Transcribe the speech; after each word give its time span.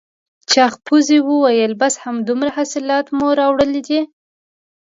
چاغ 0.51 0.73
پوځي 0.85 1.19
وویل 1.27 1.71
بس 1.81 1.93
همدومره 2.03 2.49
حاصلات 2.57 3.05
مو 3.17 3.27
راوړل 3.39 3.71
دي؟ 3.87 4.01